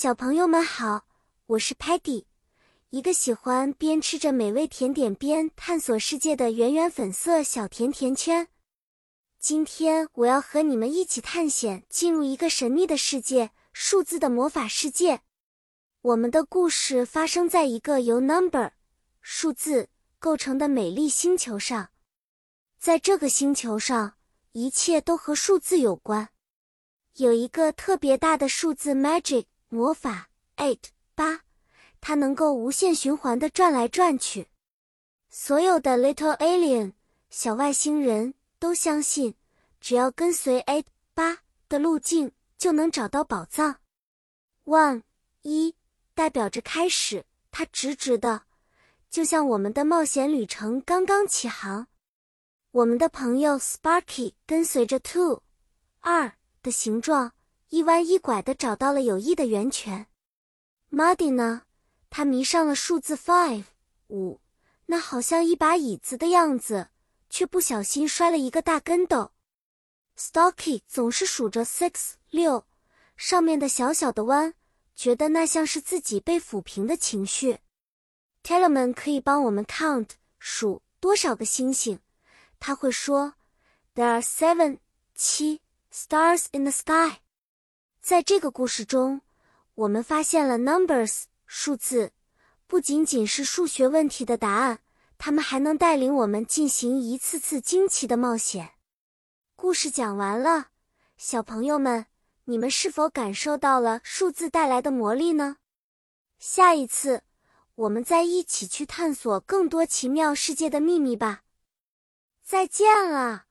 [0.00, 1.06] 小朋友们好，
[1.46, 2.24] 我是 Patty，
[2.90, 8.46] 一个喜欢边吃着美味甜点边探索世界的圆圆粉色小甜甜圈。
[9.40, 15.22] 今天我要和你们一起探险，进入一个神秘的世界——数字的魔法世界。
[16.02, 18.70] 我们的故事发生在一个由 number
[19.20, 19.88] 数字
[20.20, 21.88] 构成的美丽星球上。
[22.78, 24.14] 在这个星球上，
[24.52, 26.28] 一切都和数字有关。
[27.14, 29.46] 有一个特别大的数字 magic。
[29.68, 30.78] 魔法 eight
[31.14, 31.42] 八，
[32.00, 34.48] 它能够无限循环的转来转去。
[35.28, 36.94] 所有的 little alien
[37.28, 39.34] 小外星人都相信，
[39.80, 43.80] 只要跟随 eight 八的路径，就能找到宝藏。
[44.64, 45.02] one
[45.42, 45.74] 一
[46.14, 48.44] 代表着开始，它直直的，
[49.10, 51.88] 就像我们的冒险旅程刚刚起航。
[52.70, 55.42] 我们的朋友 Sparky 跟随着 two
[56.00, 57.32] 二的形状。
[57.70, 60.06] 一弯一拐地找到了有益的源泉。
[60.90, 61.62] Muddy 呢？
[62.10, 63.64] 他迷上了数字 five
[64.08, 64.40] 五，
[64.86, 66.88] 那好像一把椅子的样子，
[67.28, 69.32] 却不小心摔了一个大跟斗。
[70.16, 72.64] Stocky 总是数着 six 六
[73.16, 74.54] 上面的小小的弯，
[74.96, 77.58] 觉得那像是自己被抚平的情绪。
[78.42, 82.00] Tellerman 可以帮我们 count 数多少个星星，
[82.58, 83.34] 他会说
[83.94, 84.78] ：There are seven
[85.14, 85.60] 七
[85.92, 87.18] stars in the sky。
[88.08, 89.20] 在这个故事中，
[89.74, 92.12] 我们发现了 numbers 数字
[92.66, 94.78] 不仅仅是数学问题的答案，
[95.18, 98.70] 它们还能带领我们进行一次次惊奇的冒险。
[99.56, 100.68] 故事讲完了，
[101.18, 102.06] 小朋友们，
[102.44, 105.58] 你们是否感受到了数字带来的魔力呢？
[106.38, 107.24] 下一次，
[107.74, 111.42] 我们再一起去探索更多奇妙世界的秘密吧。
[112.42, 113.47] 再见了。